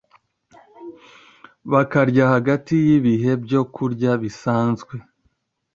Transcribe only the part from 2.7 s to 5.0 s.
y’ibihe byo kurya bisanzwe